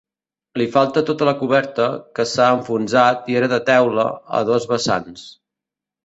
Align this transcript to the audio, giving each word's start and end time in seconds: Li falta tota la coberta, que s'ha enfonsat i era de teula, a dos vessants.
Li 0.59 0.65
falta 0.75 1.01
tota 1.09 1.25
la 1.27 1.33
coberta, 1.41 1.85
que 2.19 2.25
s'ha 2.31 2.47
enfonsat 2.53 3.29
i 3.33 3.37
era 3.41 3.49
de 3.51 3.59
teula, 3.67 4.07
a 4.39 4.41
dos 4.49 4.65
vessants. 4.73 5.27